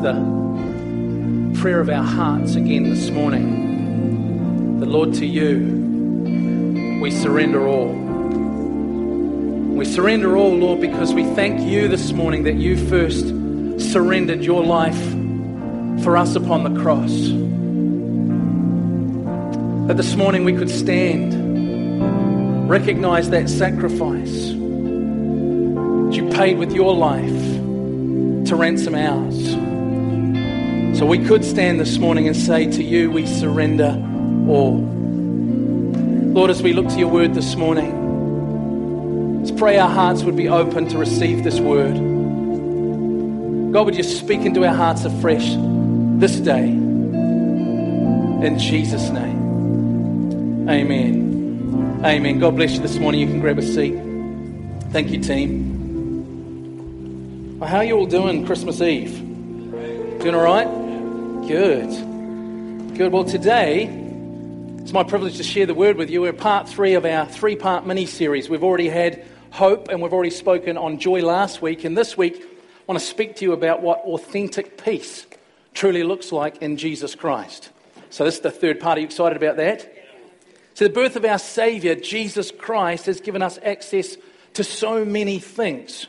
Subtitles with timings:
[0.00, 4.78] the prayer of our hearts again this morning.
[4.80, 7.92] The Lord, to you, we surrender all.
[9.76, 13.26] We surrender all, Lord, because we thank you this morning that you first
[13.92, 15.00] surrendered your life
[16.02, 17.12] for us upon the cross.
[19.88, 24.54] That this morning we could stand, recognize that sacrifice
[26.06, 29.55] that you paid with your life to ransom ours.
[30.96, 34.02] So we could stand this morning and say to you, we surrender
[34.48, 34.78] all.
[36.32, 40.48] Lord, as we look to your word this morning, let's pray our hearts would be
[40.48, 41.92] open to receive this word.
[43.74, 45.44] God, would you speak into our hearts afresh
[46.18, 46.64] this day?
[46.64, 50.66] In Jesus' name.
[50.66, 52.00] Amen.
[52.06, 52.38] Amen.
[52.38, 53.20] God bless you this morning.
[53.20, 54.00] You can grab a seat.
[54.92, 55.74] Thank you, team.
[57.58, 59.18] Well, how are you all doing Christmas Eve?
[60.20, 60.85] Doing all right?
[61.46, 62.98] Good.
[62.98, 63.12] Good.
[63.12, 63.84] Well, today
[64.82, 66.22] it's my privilege to share the word with you.
[66.22, 68.48] We're part three of our three part mini series.
[68.48, 71.84] We've already had hope and we've already spoken on joy last week.
[71.84, 75.24] And this week, I want to speak to you about what authentic peace
[75.72, 77.70] truly looks like in Jesus Christ.
[78.10, 78.98] So, this is the third part.
[78.98, 79.88] Are you excited about that?
[80.74, 84.16] So, the birth of our Savior, Jesus Christ, has given us access
[84.54, 86.08] to so many things.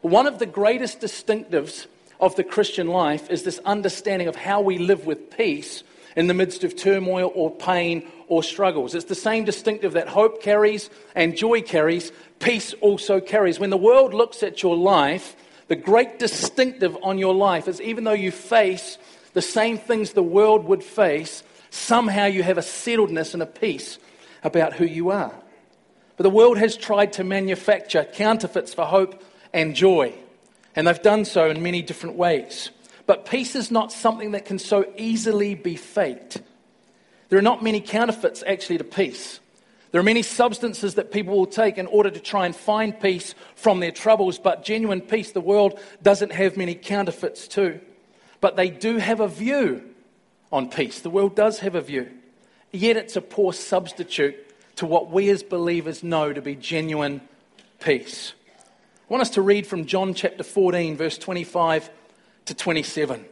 [0.00, 1.86] One of the greatest distinctives
[2.20, 5.82] of the Christian life is this understanding of how we live with peace
[6.16, 8.94] in the midst of turmoil or pain or struggles.
[8.94, 13.60] It's the same distinctive that hope carries and joy carries, peace also carries.
[13.60, 15.36] When the world looks at your life,
[15.68, 18.98] the great distinctive on your life is even though you face
[19.34, 23.98] the same things the world would face, somehow you have a settledness and a peace
[24.42, 25.34] about who you are.
[26.16, 29.22] But the world has tried to manufacture counterfeits for hope
[29.52, 30.14] and joy,
[30.76, 32.70] and they've done so in many different ways.
[33.06, 36.42] But peace is not something that can so easily be faked.
[37.28, 39.40] There are not many counterfeits actually to peace.
[39.90, 43.34] There are many substances that people will take in order to try and find peace
[43.54, 47.80] from their troubles, but genuine peace, the world doesn't have many counterfeits to.
[48.40, 49.82] But they do have a view
[50.52, 51.00] on peace.
[51.00, 52.10] The world does have a view.
[52.70, 54.36] Yet it's a poor substitute
[54.76, 57.22] to what we as believers know to be genuine
[57.80, 58.34] peace.
[59.08, 61.88] I want us to read from John chapter 14, verse 25
[62.44, 63.24] to 27.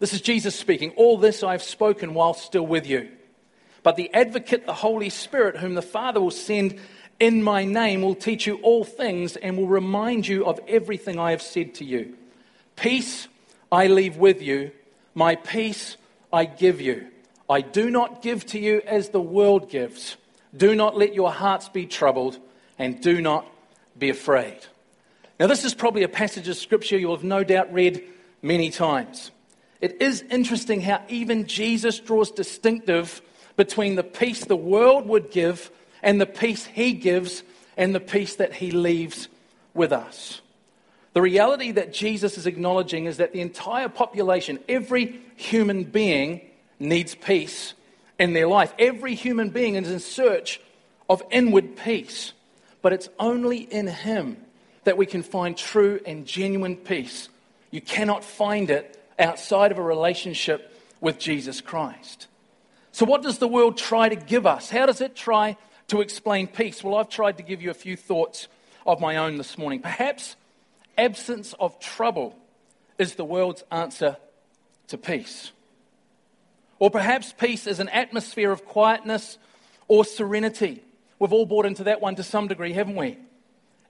[0.00, 0.90] This is Jesus speaking.
[0.96, 3.08] All this I have spoken while still with you.
[3.82, 6.78] But the advocate, the Holy Spirit, whom the Father will send
[7.18, 11.30] in my name, will teach you all things and will remind you of everything I
[11.30, 12.18] have said to you.
[12.76, 13.28] Peace
[13.72, 14.72] I leave with you,
[15.14, 15.96] my peace
[16.30, 17.06] I give you.
[17.48, 20.18] I do not give to you as the world gives.
[20.54, 22.38] Do not let your hearts be troubled,
[22.78, 23.46] and do not
[23.98, 24.58] be afraid.
[25.38, 28.02] Now, this is probably a passage of scripture you'll have no doubt read
[28.42, 29.30] many times.
[29.80, 33.22] It is interesting how even Jesus draws distinctive
[33.56, 35.70] between the peace the world would give
[36.02, 37.42] and the peace he gives
[37.76, 39.28] and the peace that he leaves
[39.74, 40.40] with us.
[41.12, 46.42] The reality that Jesus is acknowledging is that the entire population, every human being,
[46.78, 47.74] needs peace
[48.18, 48.72] in their life.
[48.78, 50.60] Every human being is in search
[51.08, 52.32] of inward peace.
[52.82, 54.38] But it's only in Him
[54.84, 57.28] that we can find true and genuine peace.
[57.70, 62.26] You cannot find it outside of a relationship with Jesus Christ.
[62.92, 64.70] So, what does the world try to give us?
[64.70, 65.56] How does it try
[65.88, 66.82] to explain peace?
[66.82, 68.48] Well, I've tried to give you a few thoughts
[68.86, 69.80] of my own this morning.
[69.80, 70.36] Perhaps
[70.98, 72.36] absence of trouble
[72.98, 74.16] is the world's answer
[74.88, 75.52] to peace.
[76.78, 79.38] Or perhaps peace is an atmosphere of quietness
[79.86, 80.82] or serenity.
[81.20, 83.18] We've all bought into that one to some degree, haven't we?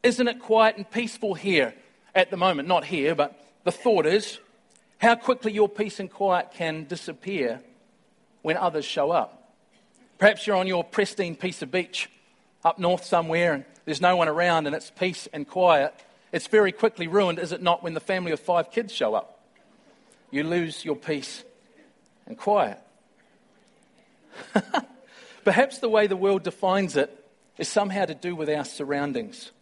[0.03, 1.73] Isn't it quiet and peaceful here
[2.13, 2.67] at the moment?
[2.67, 4.39] Not here, but the thought is
[4.99, 7.61] how quickly your peace and quiet can disappear
[8.43, 9.55] when others show up.
[10.19, 12.11] Perhaps you're on your pristine piece of beach
[12.65, 15.95] up north somewhere and there's no one around and it's peace and quiet.
[16.33, 19.41] It's very quickly ruined, is it not, when the family of five kids show up?
[20.33, 21.45] You lose your peace
[22.27, 22.79] and quiet.
[25.45, 27.19] Perhaps the way the world defines it
[27.61, 29.53] is somehow to do with our surroundings.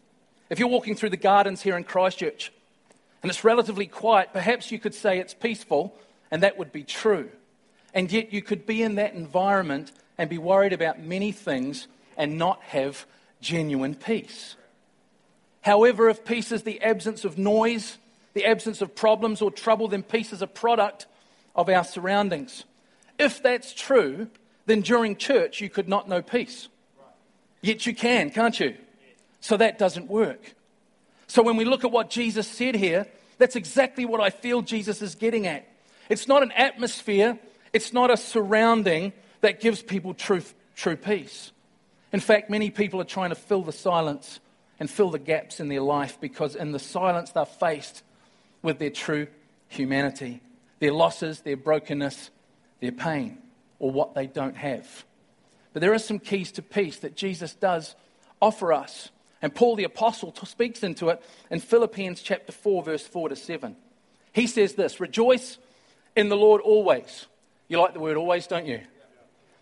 [0.49, 2.53] If you're walking through the gardens here in Christchurch
[3.23, 5.99] and it's relatively quiet, perhaps you could say it's peaceful,
[6.31, 7.29] and that would be true.
[7.93, 12.39] And yet you could be in that environment and be worried about many things and
[12.39, 13.05] not have
[13.41, 14.55] genuine peace.
[15.63, 17.99] However, if peace is the absence of noise,
[18.33, 21.07] the absence of problems or trouble, then peace is a product
[21.57, 22.63] of our surroundings.
[23.19, 24.29] If that's true,
[24.67, 26.69] then during church you could not know peace.
[27.61, 28.77] Yet you can, can't you?
[29.41, 30.55] So that doesn't work.
[31.27, 33.07] So when we look at what Jesus said here,
[33.39, 35.67] That's exactly what I feel Jesus is getting at.
[36.09, 37.39] It's not an atmosphere,
[37.73, 40.43] it's not a surrounding that gives people true,
[40.75, 41.53] true peace.
[42.13, 44.41] In fact, many people are trying to fill the silence
[44.81, 48.03] and fill the gaps in their life because in the silence they're faced
[48.63, 49.29] with their true
[49.69, 50.41] humanity,
[50.81, 52.31] their losses, their brokenness,
[52.81, 53.39] their pain,
[53.79, 55.05] or what they don't have.
[55.79, 57.95] But there are some keys to peace that Jesus does
[58.43, 59.11] offer us.
[59.41, 61.23] And Paul the Apostle speaks into it
[61.53, 63.77] in Philippians chapter 4, verse 4 to 7.
[64.33, 65.57] He says this Rejoice
[66.17, 67.27] in the Lord always.
[67.69, 68.81] You like the word always, don't you?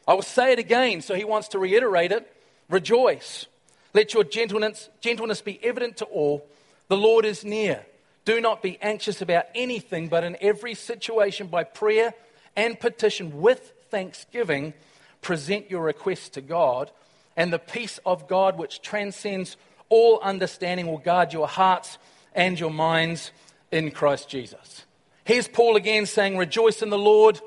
[0.09, 2.35] I will say it again, so he wants to reiterate it.
[2.71, 3.45] Rejoice.
[3.93, 6.49] Let your gentleness, gentleness be evident to all.
[6.89, 7.85] The Lord is near.
[8.25, 12.15] Do not be anxious about anything, but in every situation, by prayer
[12.57, 14.73] and petition with thanksgiving,
[15.21, 16.91] present your requests to God,
[17.37, 19.57] and the peace of God, which transcends
[19.89, 21.99] all understanding, will guard your hearts
[22.35, 23.31] and your minds
[23.71, 24.85] in Christ Jesus.
[25.25, 27.41] Here's Paul again saying, Rejoice in the Lord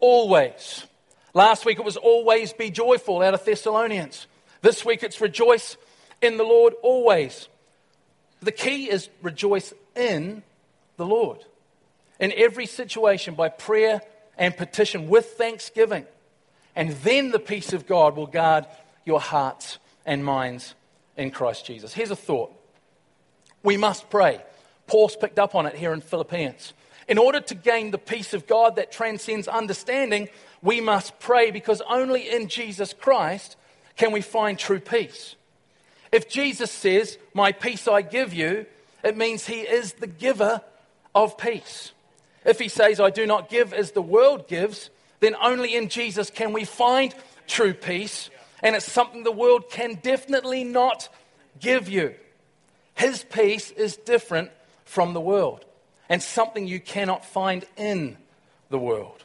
[0.00, 0.86] always.
[1.34, 4.26] Last week it was always be joyful out of Thessalonians.
[4.60, 5.76] This week it's rejoice
[6.20, 7.48] in the Lord always.
[8.40, 10.42] The key is rejoice in
[10.96, 11.44] the Lord.
[12.20, 14.00] In every situation, by prayer
[14.36, 16.06] and petition with thanksgiving.
[16.78, 18.64] And then the peace of God will guard
[19.04, 20.76] your hearts and minds
[21.16, 21.92] in Christ Jesus.
[21.92, 22.52] Here's a thought
[23.64, 24.40] we must pray.
[24.86, 26.72] Paul's picked up on it here in Philippians.
[27.08, 30.28] In order to gain the peace of God that transcends understanding,
[30.62, 33.56] we must pray because only in Jesus Christ
[33.96, 35.34] can we find true peace.
[36.12, 38.66] If Jesus says, My peace I give you,
[39.02, 40.62] it means he is the giver
[41.12, 41.90] of peace.
[42.44, 44.90] If he says, I do not give as the world gives,
[45.20, 47.14] then only in Jesus can we find
[47.46, 48.30] true peace.
[48.62, 51.08] And it's something the world can definitely not
[51.60, 52.14] give you.
[52.94, 54.50] His peace is different
[54.84, 55.64] from the world
[56.08, 58.16] and something you cannot find in
[58.70, 59.24] the world.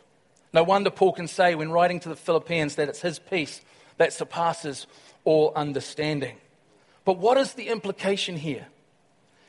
[0.51, 3.61] No wonder Paul can say, when writing to the Philippians, that it's his peace
[3.97, 4.85] that surpasses
[5.23, 6.37] all understanding.
[7.05, 8.67] But what is the implication here?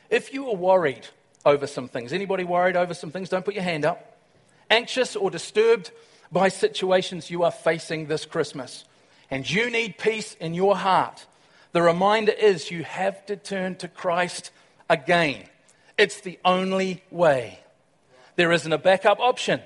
[0.09, 1.07] If you are worried
[1.45, 3.29] over some things, anybody worried over some things?
[3.29, 4.17] Don't put your hand up.
[4.69, 5.91] Anxious or disturbed
[6.31, 8.85] by situations you are facing this Christmas,
[9.29, 11.25] and you need peace in your heart,
[11.71, 14.51] the reminder is you have to turn to Christ
[14.89, 15.43] again.
[15.97, 17.59] It's the only way.
[18.35, 19.61] There isn't a backup option.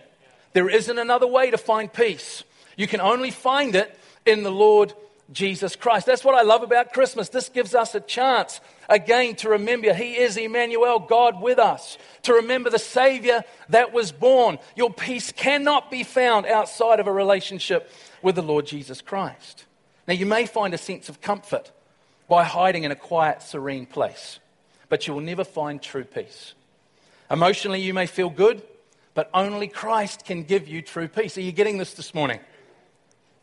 [0.54, 2.44] There isn't another way to find peace.
[2.78, 3.96] You can only find it
[4.26, 4.94] in the Lord
[5.32, 6.06] Jesus Christ.
[6.06, 7.30] That's what I love about Christmas.
[7.30, 11.98] This gives us a chance again to remember He is Emmanuel, God with us.
[12.24, 14.58] To remember the Savior that was born.
[14.76, 17.92] Your peace cannot be found outside of a relationship
[18.22, 19.66] with the Lord Jesus Christ.
[20.08, 21.72] Now, you may find a sense of comfort
[22.28, 24.40] by hiding in a quiet, serene place,
[24.88, 26.54] but you will never find true peace.
[27.30, 28.64] Emotionally, you may feel good,
[29.14, 31.38] but only Christ can give you true peace.
[31.38, 32.40] Are you getting this this morning?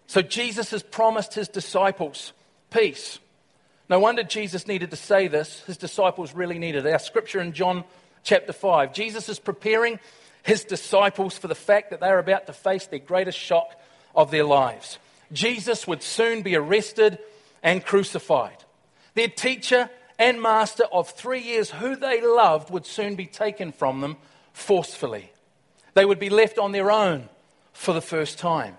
[0.06, 2.32] So Jesus has promised his disciples
[2.70, 3.18] peace.
[3.88, 5.60] No wonder Jesus needed to say this.
[5.64, 6.92] His disciples really needed it.
[6.92, 7.84] Our scripture in John
[8.22, 8.92] chapter 5.
[8.92, 9.98] Jesus is preparing
[10.42, 13.80] his disciples for the fact that they are about to face their greatest shock
[14.14, 14.98] of their lives.
[15.32, 17.18] Jesus would soon be arrested
[17.62, 18.56] and crucified.
[19.14, 24.00] Their teacher and master of three years, who they loved, would soon be taken from
[24.00, 24.16] them
[24.52, 25.32] forcefully.
[25.94, 27.28] They would be left on their own
[27.72, 28.76] for the first time.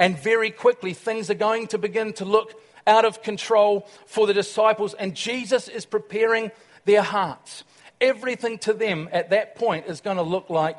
[0.00, 4.32] And very quickly, things are going to begin to look out of control for the
[4.32, 6.50] disciples, and Jesus is preparing
[6.86, 7.64] their hearts.
[8.00, 10.78] Everything to them at that point is going to look like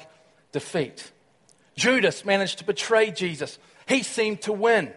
[0.51, 1.11] defeat.
[1.75, 4.91] Judas managed to betray Jesus, he seemed to win.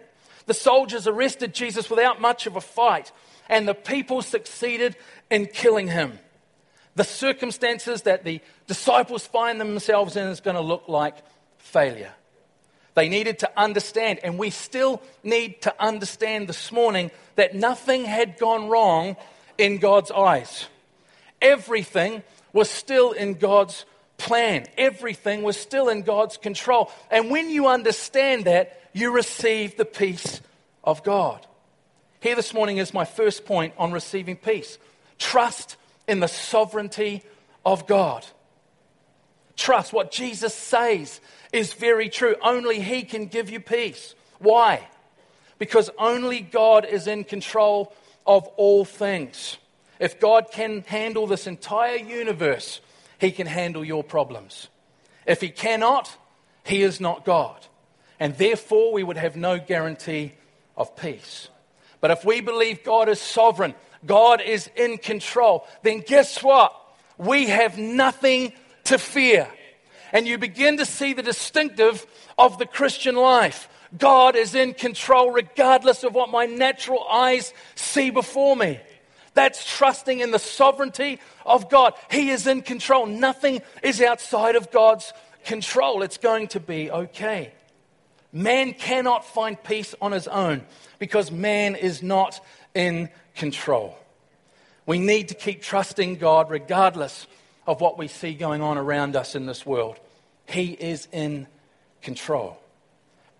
[0.46, 3.12] The soldiers arrested Jesus without much of a fight,
[3.50, 4.96] and the people succeeded
[5.30, 6.18] in killing him.
[6.94, 11.16] The circumstances that the disciples find themselves in is going to look like
[11.58, 12.14] failure.
[12.94, 18.38] They needed to understand, and we still need to understand this morning that nothing had
[18.38, 19.16] gone wrong
[19.58, 20.66] in God's eyes.
[21.42, 22.22] Everything
[22.52, 23.84] was still in God's
[24.16, 26.90] plan, everything was still in God's control.
[27.10, 30.40] And when you understand that, you receive the peace
[30.84, 31.44] of God.
[32.20, 34.78] Here this morning is my first point on receiving peace
[35.18, 37.22] trust in the sovereignty
[37.64, 38.24] of God.
[39.56, 41.20] Trust what Jesus says
[41.52, 42.36] is very true.
[42.42, 44.14] Only He can give you peace.
[44.38, 44.86] Why?
[45.58, 47.94] Because only God is in control
[48.26, 49.58] of all things.
[50.00, 52.80] If God can handle this entire universe,
[53.20, 54.68] He can handle your problems.
[55.26, 56.16] If He cannot,
[56.64, 57.64] He is not God.
[58.18, 60.32] And therefore, we would have no guarantee
[60.76, 61.48] of peace.
[62.00, 66.74] But if we believe God is sovereign, God is in control, then guess what?
[67.16, 68.52] We have nothing
[68.84, 69.48] to fear.
[70.12, 72.06] And you begin to see the distinctive
[72.38, 73.68] of the Christian life.
[73.96, 78.80] God is in control regardless of what my natural eyes see before me.
[79.34, 81.94] That's trusting in the sovereignty of God.
[82.10, 83.06] He is in control.
[83.06, 85.12] Nothing is outside of God's
[85.44, 86.02] control.
[86.02, 87.52] It's going to be okay.
[88.32, 90.64] Man cannot find peace on his own
[90.98, 92.40] because man is not
[92.74, 93.96] in control.
[94.86, 97.26] We need to keep trusting God regardless
[97.66, 99.98] of what we see going on around us in this world.
[100.46, 101.46] He is in
[102.02, 102.58] control.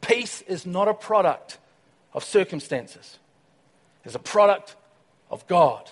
[0.01, 1.59] Peace is not a product
[2.13, 3.19] of circumstances,
[4.05, 4.77] it's a product
[5.31, 5.91] of God.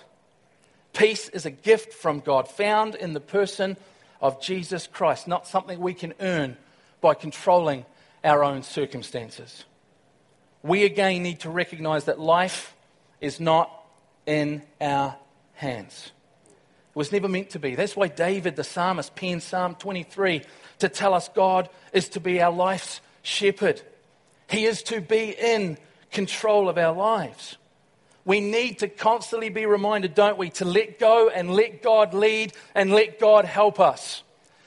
[0.92, 3.78] Peace is a gift from God found in the person
[4.20, 6.58] of Jesus Christ, not something we can earn
[7.00, 7.86] by controlling
[8.22, 9.64] our own circumstances.
[10.62, 12.76] We again need to recognize that life
[13.20, 13.70] is not
[14.26, 15.16] in our
[15.54, 16.12] hands.
[16.92, 17.75] It was never meant to be.
[17.75, 20.42] That's why David, the psalmist, penned Psalm 23
[20.80, 23.80] to tell us God is to be our life's shepherd.
[24.50, 25.78] He is to be in
[26.11, 27.56] control of our lives.
[28.26, 32.52] We need to constantly be reminded, don't we, to let go and let God lead
[32.75, 34.22] and let God help us.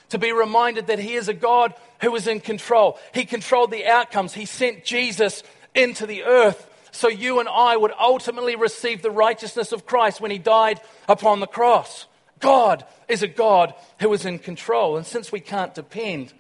[0.10, 2.98] To be reminded that He is a God who is in control.
[3.14, 4.34] He controlled the outcomes.
[4.34, 5.44] He sent Jesus
[5.76, 10.32] into the earth so you and I would ultimately receive the righteousness of Christ when
[10.32, 12.08] He died upon the cross.
[12.40, 14.98] God is a God who is in control.
[14.98, 16.34] And since we can't depend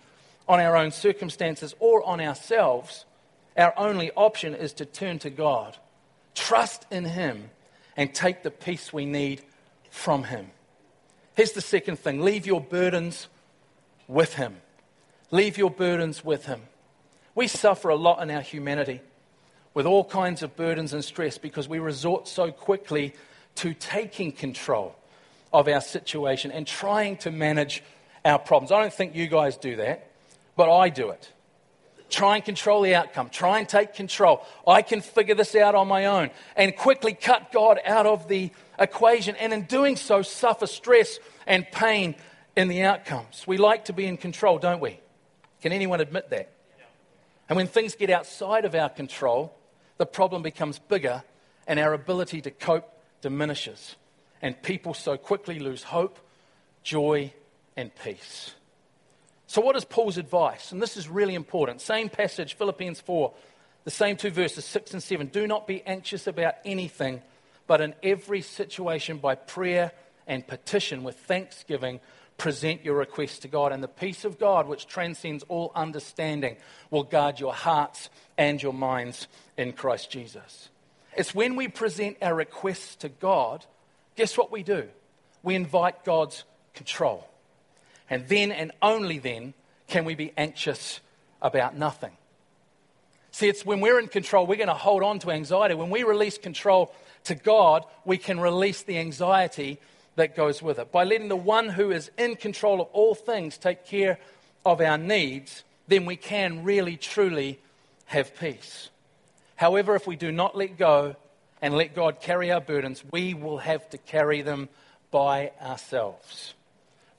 [0.48, 3.06] on our own circumstances or on ourselves,
[3.58, 5.78] our only option is to turn to God
[6.36, 7.50] Trust in Him
[7.98, 9.42] and take the peace we need
[9.90, 10.52] from Him.
[11.36, 13.28] Here's the second thing leave your burdens
[14.08, 14.58] with Him.
[15.32, 16.62] Leave your burdens with Him.
[17.34, 19.02] We suffer a lot in our humanity
[19.74, 23.14] with all kinds of burdens and stress because we resort so quickly
[23.56, 24.96] to taking control
[25.56, 27.82] of our situation and trying to manage
[28.26, 28.72] our problems.
[28.74, 30.12] I don't think you guys do that,
[30.58, 31.32] but I do it.
[32.10, 33.30] Try and control the outcome.
[33.30, 34.46] Try and take control.
[34.68, 36.30] I can figure this out on my own.
[36.56, 39.36] And quickly cut God out of the equation.
[39.38, 42.16] And in doing so, suffer stress and pain
[42.56, 43.46] in the outcomes.
[43.48, 45.00] We like to be in control, don't we?
[45.62, 46.52] Can anyone admit that?
[47.50, 49.56] And when things get outside of our control,
[49.98, 51.24] the problem becomes bigger
[51.66, 53.96] and our ability to cope diminishes.
[54.46, 56.20] And people so quickly lose hope,
[56.84, 57.34] joy,
[57.76, 58.54] and peace.
[59.48, 60.72] So, what is Paul's advice?
[60.72, 61.82] And this is really important.
[61.82, 63.34] Same passage, Philippians 4,
[63.86, 65.28] the same two verses, 6 and 7.
[65.34, 67.24] Do not be anxious about anything,
[67.66, 69.92] but in every situation, by prayer
[70.28, 72.00] and petition with thanksgiving,
[72.38, 73.72] present your requests to God.
[73.72, 76.58] And the peace of God, which transcends all understanding,
[76.92, 80.70] will guard your hearts and your minds in Christ Jesus.
[81.18, 83.66] It's when we present our requests to God,
[84.16, 84.88] guess what we do?
[85.44, 86.44] We invite God's
[86.74, 87.28] control.
[88.10, 89.54] And then and only then
[89.88, 91.00] can we be anxious
[91.42, 92.12] about nothing.
[93.32, 95.76] See, it's when we're in control, we're going to hold on to anxiety.
[95.76, 96.94] When we release control
[97.26, 99.80] to God, we can release the anxiety
[100.16, 100.92] that goes with it.
[100.92, 104.18] By letting the one who is in control of all things take care
[104.66, 107.60] of our needs, then we can really, truly
[108.06, 108.90] have peace.
[109.56, 111.16] However, if we do not let go
[111.62, 114.70] and let God carry our burdens, we will have to carry them
[115.12, 116.54] by ourselves.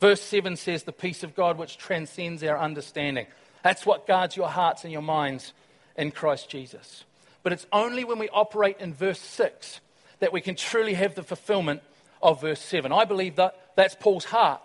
[0.00, 3.26] Verse 7 says, The peace of God which transcends our understanding.
[3.62, 5.52] That's what guards your hearts and your minds
[5.96, 7.04] in Christ Jesus.
[7.42, 9.80] But it's only when we operate in verse 6
[10.18, 11.82] that we can truly have the fulfillment
[12.22, 12.92] of verse 7.
[12.92, 14.60] I believe that that's Paul's heart.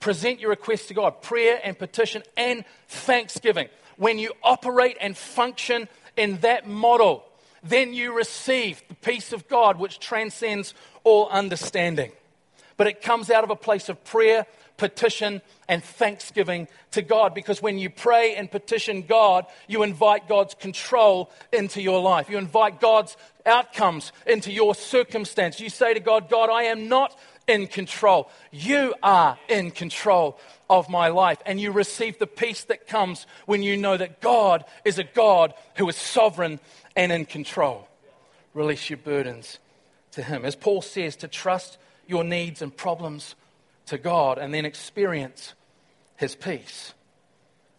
[0.00, 3.68] Present your requests to God, prayer and petition and thanksgiving.
[3.96, 7.24] When you operate and function in that model,
[7.62, 12.12] then you receive the peace of God which transcends all understanding
[12.76, 17.34] but it comes out of a place of prayer, petition, and thanksgiving to God.
[17.34, 22.28] Because when you pray and petition God, you invite God's control into your life.
[22.28, 23.16] You invite God's
[23.46, 25.60] outcomes into your circumstance.
[25.60, 27.16] You say to God, God, I am not
[27.46, 28.30] in control.
[28.50, 30.38] You are in control
[30.70, 31.38] of my life.
[31.44, 35.54] And you receive the peace that comes when you know that God is a God
[35.76, 36.60] who is sovereign
[36.96, 37.88] and in control.
[38.54, 39.58] Release your burdens
[40.12, 40.44] to Him.
[40.44, 43.34] As Paul says, to trust your needs and problems
[43.86, 45.54] to God and then experience
[46.16, 46.92] His peace.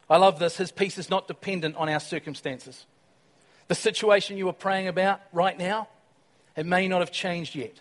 [0.10, 0.58] I love this.
[0.58, 2.86] His peace is not dependent on our circumstances.
[3.68, 5.88] The situation you are praying about right now,
[6.56, 7.80] it may not have changed yet.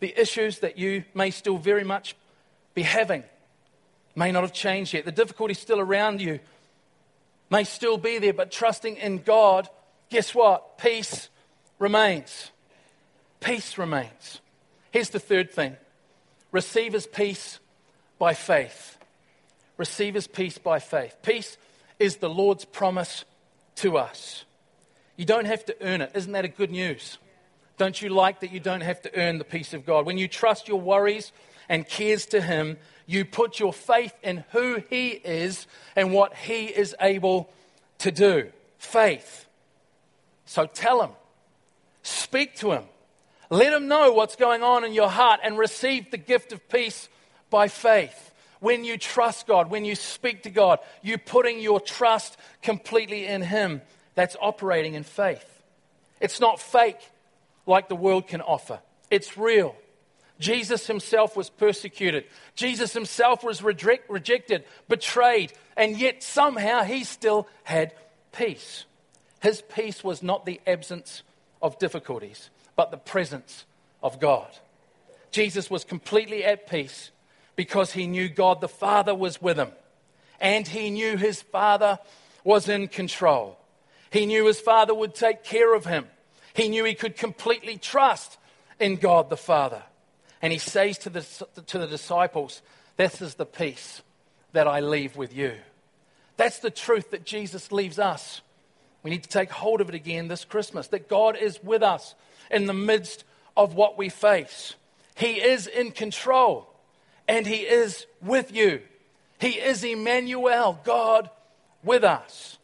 [0.00, 2.16] The issues that you may still very much
[2.74, 3.24] be having
[4.14, 5.04] may not have changed yet.
[5.04, 6.40] The difficulty still around you
[7.50, 9.68] may still be there, but trusting in God,
[10.12, 10.76] guess what?
[10.76, 11.30] Peace
[11.78, 12.50] remains.
[13.40, 14.40] Peace remains.
[14.90, 15.76] Here's the third thing
[16.52, 17.58] receive his peace
[18.18, 18.98] by faith.
[19.78, 21.16] receive his peace by faith.
[21.22, 21.56] Peace
[21.98, 23.24] is the Lord's promise
[23.76, 24.44] to us.
[25.16, 26.12] You don't have to earn it.
[26.14, 27.18] Isn't that a good news?
[27.78, 30.04] Don't you like that you don't have to earn the peace of God?
[30.04, 31.32] When you trust your worries
[31.70, 32.76] and cares to Him,
[33.06, 35.66] you put your faith in who He is
[35.96, 37.50] and what He is able
[37.98, 38.52] to do.
[38.78, 39.46] Faith.
[40.52, 41.12] So tell Him,
[42.02, 42.84] speak to Him,
[43.48, 47.08] let Him know what's going on in your heart and receive the gift of peace
[47.48, 48.34] by faith.
[48.60, 53.40] When you trust God, when you speak to God, you're putting your trust completely in
[53.40, 53.80] Him.
[54.14, 55.62] That's operating in faith.
[56.20, 57.00] It's not fake
[57.64, 58.80] like the world can offer,
[59.10, 59.74] it's real.
[60.38, 62.24] Jesus himself was persecuted.
[62.56, 67.94] Jesus himself was reject, rejected, betrayed, and yet somehow he still had
[68.32, 68.84] peace.
[69.42, 71.22] His peace was not the absence
[71.60, 73.64] of difficulties, but the presence
[74.02, 74.48] of God.
[75.32, 77.10] Jesus was completely at peace
[77.56, 79.72] because he knew God the Father was with him,
[80.40, 81.98] and he knew his Father
[82.44, 83.58] was in control.
[84.10, 86.06] He knew his Father would take care of him.
[86.54, 88.38] He knew he could completely trust
[88.78, 89.82] in God the Father.
[90.40, 91.22] And he says to the,
[91.66, 92.62] to the disciples,
[92.96, 94.02] This is the peace
[94.52, 95.54] that I leave with you.
[96.36, 98.40] That's the truth that Jesus leaves us.
[99.02, 102.14] We need to take hold of it again this Christmas that God is with us
[102.50, 103.24] in the midst
[103.56, 104.74] of what we face.
[105.14, 106.72] He is in control
[107.28, 108.80] and He is with you.
[109.38, 111.30] He is Emmanuel, God
[111.82, 112.58] with us.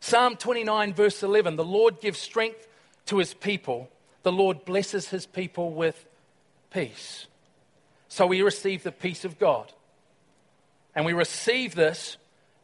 [0.00, 2.66] Psalm 29, verse 11 The Lord gives strength
[3.06, 3.88] to His people,
[4.22, 6.06] the Lord blesses His people with
[6.72, 7.26] peace.
[8.08, 9.72] So we receive the peace of God.
[10.96, 12.16] And we receive this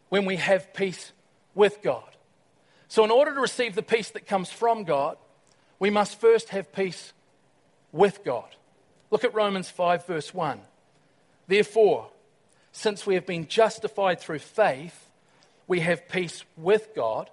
[0.08, 1.12] when we have peace
[1.54, 2.15] with God.
[2.88, 5.16] So, in order to receive the peace that comes from God,
[5.78, 7.12] we must first have peace
[7.92, 8.48] with God.
[9.10, 10.60] Look at Romans 5, verse 1.
[11.48, 12.08] Therefore,
[12.72, 15.08] since we have been justified through faith,
[15.66, 17.30] we have peace with God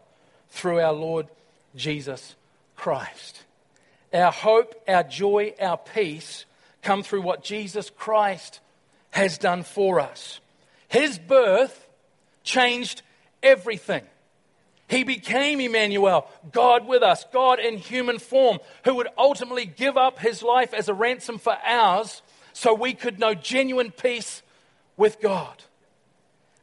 [0.50, 1.28] through our Lord
[1.76, 2.36] Jesus
[2.76, 3.44] Christ.
[4.14, 6.46] Our hope, our joy, our peace
[6.82, 8.60] come through what Jesus Christ
[9.12, 10.40] has done for us.
[10.88, 11.88] His birth
[12.44, 13.02] changed
[13.42, 14.04] everything.
[14.94, 20.20] He became Emmanuel, God with us, God in human form, who would ultimately give up
[20.20, 22.22] his life as a ransom for ours
[22.54, 24.44] so we could know genuine peace
[24.96, 25.64] with God.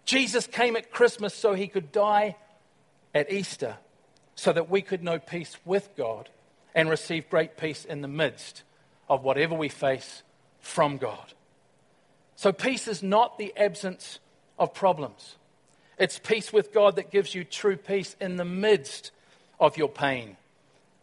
[0.05, 2.37] Jesus came at Christmas so he could die
[3.13, 3.79] at Easter
[4.37, 6.29] so that we could know peace with God
[6.73, 8.63] and receive great peace in the midst
[9.09, 10.23] of whatever we face
[10.61, 11.35] from God.
[12.37, 14.21] So, peace is not the absence
[14.57, 15.35] of problems.
[16.01, 19.11] It's peace with God that gives you true peace in the midst
[19.61, 20.39] of your pain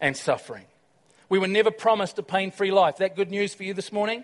[0.01, 0.65] and suffering.
[1.29, 2.97] We were never promised a pain free life.
[2.97, 4.23] That good news for you this morning?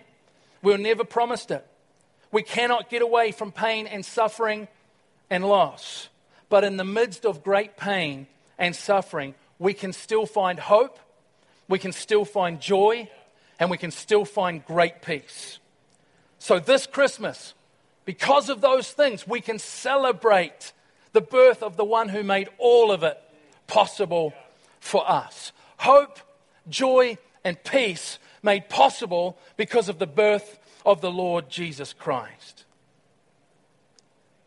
[0.62, 1.64] We were never promised it.
[2.32, 4.66] We cannot get away from pain and suffering
[5.30, 6.08] and loss.
[6.48, 8.26] But in the midst of great pain
[8.58, 10.98] and suffering, we can still find hope,
[11.68, 13.08] we can still find joy,
[13.60, 15.60] and we can still find great peace.
[16.40, 17.54] So, this Christmas,
[18.04, 20.72] because of those things, we can celebrate
[21.12, 23.18] the birth of the one who made all of it
[23.66, 24.34] possible
[24.80, 25.52] for us.
[25.78, 26.18] Hope,
[26.68, 32.64] joy, and peace made possible because of the birth of the Lord Jesus Christ.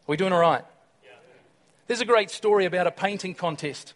[0.07, 0.63] Are we doing all right?
[1.87, 3.93] There's a great story about a painting contest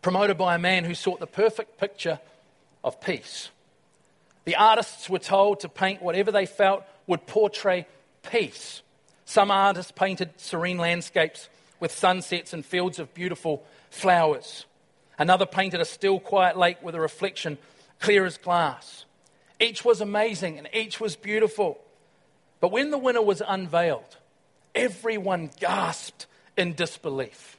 [0.00, 2.18] promoted by a man who sought the perfect picture
[2.82, 3.50] of peace.
[4.44, 7.86] The artists were told to paint whatever they felt would portray
[8.22, 8.82] peace.
[9.24, 11.48] Some artists painted serene landscapes
[11.80, 14.66] with sunsets and fields of beautiful flowers.
[15.18, 17.58] Another painted a still, quiet lake with a reflection
[18.00, 19.04] clear as glass.
[19.60, 21.80] Each was amazing and each was beautiful.
[22.60, 24.16] But when the winner was unveiled,
[24.74, 27.58] everyone gasped in disbelief.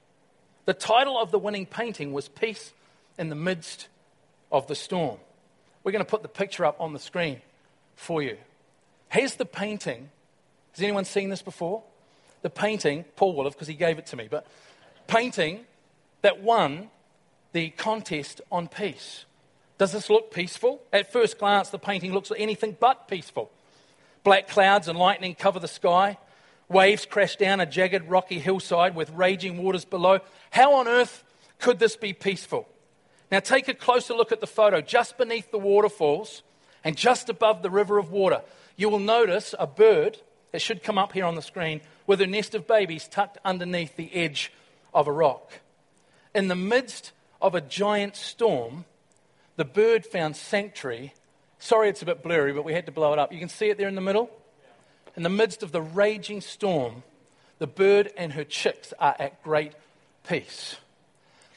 [0.65, 2.71] The title of the winning painting was Peace
[3.17, 3.87] in the Midst
[4.51, 5.17] of the Storm.
[5.83, 7.41] We're going to put the picture up on the screen
[7.95, 8.37] for you.
[9.09, 10.09] Here's the painting.
[10.73, 11.83] Has anyone seen this before?
[12.41, 14.45] The painting, Paul will have because he gave it to me, but
[15.07, 15.61] painting
[16.21, 16.89] that won
[17.53, 19.25] the contest on peace.
[19.77, 20.81] Does this look peaceful?
[20.91, 23.51] At first glance, the painting looks anything but peaceful.
[24.23, 26.17] Black clouds and lightning cover the sky.
[26.69, 30.19] Waves crash down a jagged rocky hillside with raging waters below.
[30.51, 31.23] How on earth
[31.59, 32.67] could this be peaceful?
[33.31, 34.81] Now take a closer look at the photo.
[34.81, 36.43] Just beneath the waterfalls
[36.83, 38.41] and just above the river of water,
[38.75, 40.19] you will notice a bird
[40.53, 43.97] that should come up here on the screen with a nest of babies tucked underneath
[43.97, 44.53] the edge
[44.93, 45.51] of a rock.
[46.33, 47.11] In the midst
[47.41, 48.85] of a giant storm,
[49.57, 51.13] the bird found sanctuary.
[51.59, 53.33] Sorry, it's a bit blurry, but we had to blow it up.
[53.33, 54.29] You can see it there in the middle?
[55.17, 57.03] In the midst of the raging storm,
[57.59, 59.71] The bird and her chicks are at great
[60.27, 60.75] peace.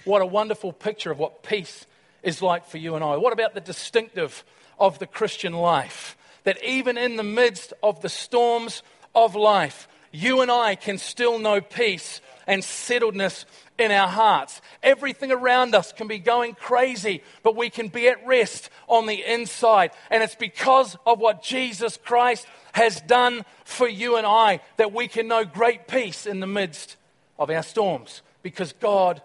[0.05, 1.85] What a wonderful picture of what peace
[2.23, 3.17] is like for you and I.
[3.17, 4.45] What about the distinctive
[4.79, 6.17] of the Christian life?
[6.47, 8.83] That even in the midst of the storms
[9.17, 13.45] of life, you and I can still know peace and settledness
[13.79, 14.61] in our hearts.
[14.83, 19.25] Everything around us can be going crazy, but we can be at rest on the
[19.25, 19.91] inside.
[20.09, 25.09] And it's because of what Jesus Christ has done for you and I that we
[25.09, 26.97] can know great peace in the midst
[27.39, 29.21] of our storms because God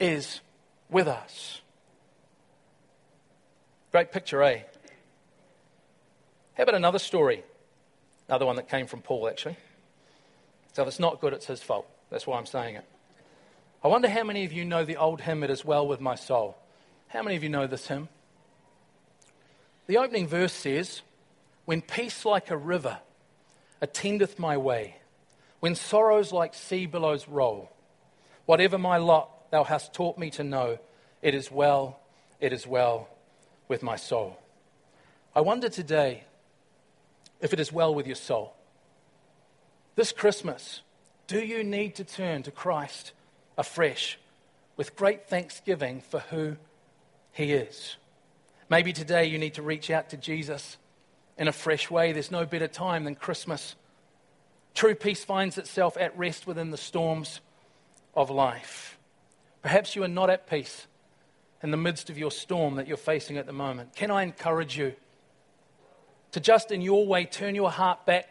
[0.00, 0.40] is
[0.90, 1.60] with us.
[3.92, 4.62] Great picture, eh?
[6.56, 7.42] How about another story?
[8.28, 9.56] Another one that came from Paul, actually.
[10.72, 11.86] So if it's not good, it's his fault.
[12.10, 12.84] That's why I'm saying it.
[13.82, 16.14] I wonder how many of you know the old hymn, It Is Well With My
[16.14, 16.56] Soul.
[17.08, 18.08] How many of you know this hymn?
[19.86, 21.02] The opening verse says,
[21.64, 22.98] When peace like a river
[23.80, 24.96] attendeth my way,
[25.60, 27.70] when sorrows like sea billows roll,
[28.46, 30.78] whatever my lot thou hast taught me to know,
[31.20, 32.00] it is well,
[32.40, 33.08] it is well
[33.68, 34.38] with my soul.
[35.34, 36.24] I wonder today
[37.44, 38.54] if it is well with your soul.
[39.96, 40.80] This Christmas,
[41.26, 43.12] do you need to turn to Christ
[43.58, 44.18] afresh
[44.78, 46.56] with great thanksgiving for who
[47.32, 47.96] He is?
[48.70, 50.78] Maybe today you need to reach out to Jesus
[51.36, 52.12] in a fresh way.
[52.12, 53.76] There's no better time than Christmas.
[54.72, 57.40] True peace finds itself at rest within the storms
[58.14, 58.98] of life.
[59.60, 60.86] Perhaps you are not at peace
[61.62, 63.94] in the midst of your storm that you're facing at the moment.
[63.94, 64.94] Can I encourage you
[66.34, 68.28] to just in your way turn your heart back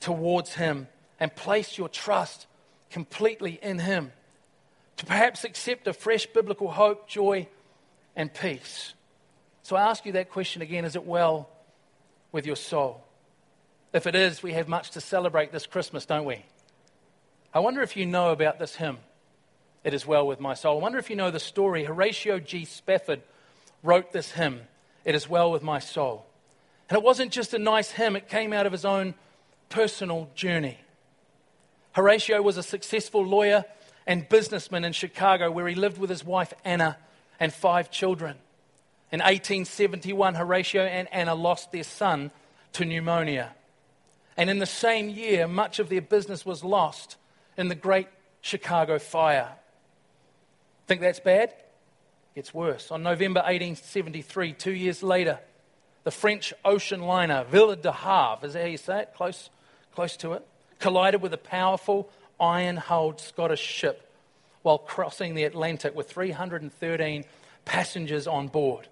[0.00, 0.88] towards Him
[1.20, 2.46] and place your trust
[2.90, 4.12] completely in Him?
[4.96, 7.46] To perhaps accept a fresh biblical hope, joy,
[8.16, 8.94] and peace.
[9.62, 11.50] So I ask you that question again is it well
[12.32, 13.04] with your soul?
[13.92, 16.46] If it is, we have much to celebrate this Christmas, don't we?
[17.52, 18.96] I wonder if you know about this hymn,
[19.84, 20.78] It Is Well With My Soul.
[20.78, 21.84] I wonder if you know the story.
[21.84, 22.64] Horatio G.
[22.64, 23.20] Spafford
[23.82, 24.62] wrote this hymn,
[25.04, 26.24] It Is Well With My Soul.
[26.94, 29.14] And it wasn't just a nice hymn, it came out of his own
[29.68, 30.78] personal journey.
[31.90, 33.64] Horatio was a successful lawyer
[34.06, 36.96] and businessman in Chicago where he lived with his wife Anna
[37.40, 38.36] and five children.
[39.10, 42.30] In 1871, Horatio and Anna lost their son
[42.74, 43.56] to pneumonia.
[44.36, 47.16] And in the same year, much of their business was lost
[47.56, 48.06] in the Great
[48.40, 49.50] Chicago Fire.
[50.86, 51.52] Think that's bad?
[52.36, 52.92] Gets worse.
[52.92, 55.40] On November 1873, two years later,
[56.04, 59.14] the French ocean liner Ville de Havre, is that how you say it?
[59.16, 59.50] Close,
[59.94, 60.46] close to it.
[60.78, 64.10] Collided with a powerful iron hulled Scottish ship
[64.62, 67.24] while crossing the Atlantic with 313
[67.64, 68.88] passengers on board.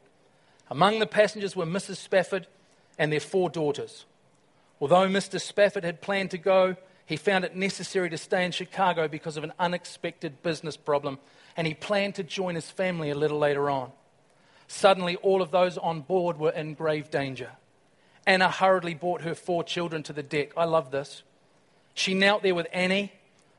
[0.70, 1.96] Among the passengers were Mrs.
[1.96, 2.46] Spafford
[2.98, 4.06] and their four daughters.
[4.80, 5.40] Although Mr.
[5.40, 9.44] Spafford had planned to go, he found it necessary to stay in Chicago because of
[9.44, 11.18] an unexpected business problem,
[11.56, 13.92] and he planned to join his family a little later on.
[14.72, 17.50] Suddenly, all of those on board were in grave danger.
[18.26, 20.52] Anna hurriedly brought her four children to the deck.
[20.56, 21.22] I love this.
[21.92, 23.12] She knelt there with Annie,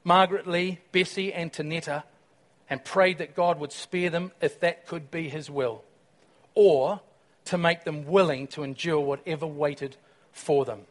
[0.04, 2.02] Margaret Lee, Bessie, and Tanetta
[2.67, 5.84] and prayed that God would spare them if that could be his will
[6.56, 6.99] or
[7.45, 9.95] to make them willing to endure whatever waited
[10.32, 10.82] for them.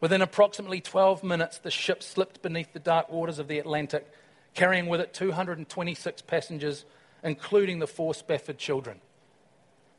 [0.00, 4.06] Within approximately 12 minutes, the ship slipped beneath the dark waters of the Atlantic,
[4.52, 6.84] carrying with it 226 passengers,
[7.22, 9.00] including the four Spafford children.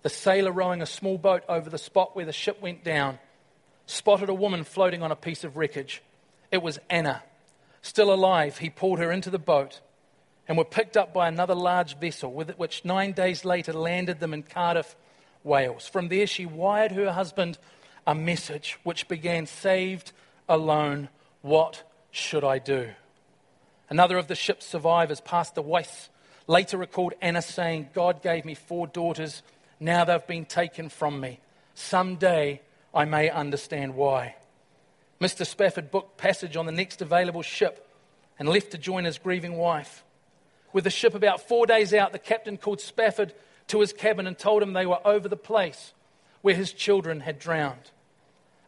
[0.06, 3.18] The sailor rowing a small boat over the spot where the ship went down
[3.88, 6.04] spotted a woman floating on a piece of wreckage.
[6.52, 7.24] It was Anna.
[7.82, 9.82] Still alive, he pulled her into the boat
[10.48, 14.44] and were picked up by another large vessel, which nine days later landed them in
[14.44, 14.96] Cardiff,
[15.44, 15.88] Wales.
[15.88, 17.58] From there, she wired her husband
[18.06, 20.12] a message which began Saved,
[20.48, 21.10] alone,
[21.42, 22.92] what should I do?
[23.90, 26.10] Another of the ship's survivors, Pastor Weiss,
[26.46, 29.42] later recalled Anna saying, God gave me four daughters.
[29.80, 31.40] Now they've been taken from me.
[31.74, 32.62] Someday
[32.94, 34.36] I may understand why.
[35.20, 35.46] Mr.
[35.46, 37.88] Spafford booked passage on the next available ship
[38.38, 40.04] and left to join his grieving wife.
[40.74, 43.34] With the ship about four days out, the captain called Spafford
[43.68, 45.94] to his cabin and told him they were over the place
[46.42, 47.92] where his children had drowned.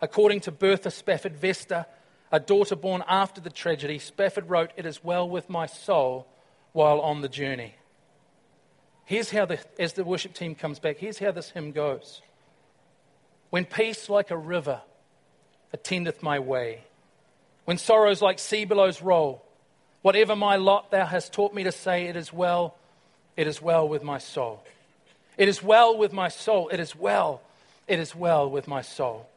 [0.01, 1.85] According to Bertha Spafford Vester,
[2.31, 6.27] a daughter born after the tragedy, Spafford wrote, It is well with my soul
[6.73, 7.75] while on the journey.
[9.07, 12.21] Here's how, the, as the worship team comes back, here's how this hymn goes.
[13.49, 14.81] When peace like a river
[15.73, 16.83] attendeth my way,
[17.65, 19.43] when sorrows like sea billows roll,
[20.07, 22.75] Whatever my lot thou hast taught me to say, it is well,
[23.35, 24.63] it is well with my soul.
[25.37, 26.69] It is well with my soul.
[26.69, 27.41] It is well,
[27.89, 29.27] it is well with my soul.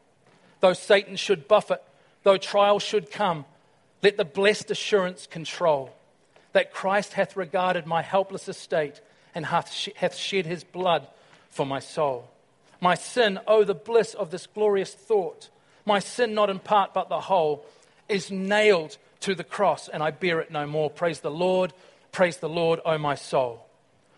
[0.60, 1.82] Though Satan should buffet,
[2.22, 3.46] though trial should come,
[4.00, 5.92] Let the blessed assurance control
[6.52, 9.00] that Christ hath regarded my helpless estate
[9.34, 11.06] and hath, hath shed his blood
[11.50, 12.30] for my soul.
[12.80, 15.48] My sin, oh, the bliss of this glorious thought.
[15.84, 17.64] My sin, not in part but the whole,
[18.08, 20.90] is nailed to the cross, and I bear it no more.
[20.90, 21.72] Praise the Lord,
[22.12, 23.66] praise the Lord, O my soul.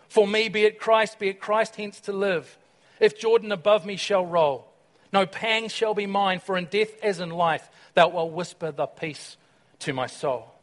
[0.07, 2.57] For me, be it Christ, be it Christ hence to live.
[2.99, 4.71] If Jordan above me shall roll,
[5.11, 8.87] no pang shall be mine, for in death as in life, thou wilt whisper the
[8.87, 9.37] peace
[9.79, 10.53] to my soul.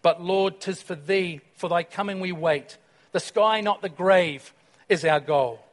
[0.00, 2.76] But Lord, tis for thee, for thy coming we wait.
[3.12, 4.52] The sky, not the grave,
[4.88, 5.64] is our goal.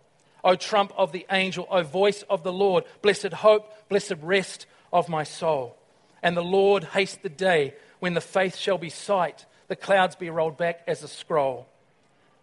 [0.43, 5.09] O trump of the angel, O voice of the Lord, blessed hope, blessed rest of
[5.09, 5.75] my soul.
[6.23, 10.29] And the Lord haste the day when the faith shall be sight, the clouds be
[10.29, 11.67] rolled back as a scroll.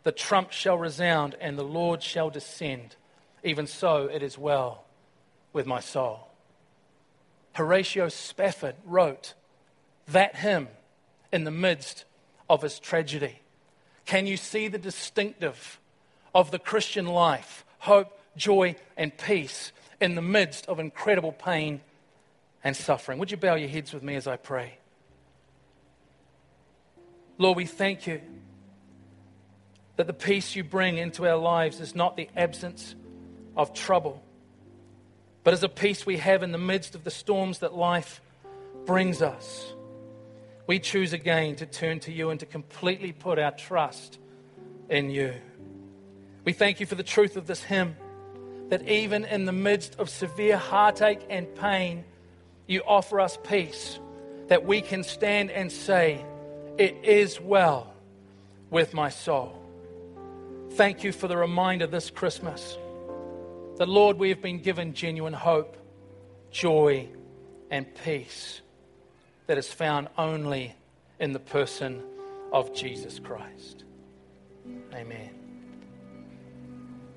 [0.02, 2.96] The trump shall resound, and the Lord shall descend.
[3.42, 4.84] Even so, it is well
[5.52, 6.28] with my soul.
[7.54, 9.34] Horatio Spafford wrote
[10.08, 10.68] that hymn
[11.32, 12.04] in the midst
[12.48, 13.40] of his tragedy.
[14.06, 15.80] Can you see the distinctive
[16.34, 17.64] of the Christian life?
[17.78, 21.80] Hope, joy, and peace in the midst of incredible pain
[22.62, 23.18] and suffering.
[23.18, 24.78] Would you bow your heads with me as I pray?
[27.38, 28.20] Lord, we thank you
[29.96, 32.94] that the peace you bring into our lives is not the absence
[33.56, 34.22] of trouble,
[35.42, 38.20] but is a peace we have in the midst of the storms that life
[38.84, 39.72] brings us.
[40.66, 44.18] We choose again to turn to you and to completely put our trust
[44.88, 45.34] in you.
[46.44, 47.96] We thank you for the truth of this hymn
[48.68, 52.04] that even in the midst of severe heartache and pain,
[52.66, 53.98] you offer us peace
[54.48, 56.24] that we can stand and say,
[56.78, 57.94] It is well
[58.70, 59.62] with my soul.
[60.72, 62.76] Thank you for the reminder this Christmas
[63.78, 65.76] that, Lord, we have been given genuine hope,
[66.50, 67.08] joy,
[67.70, 68.62] and peace
[69.46, 70.74] that is found only
[71.20, 72.02] in the person
[72.52, 73.84] of Jesus Christ.
[74.92, 75.35] Amen.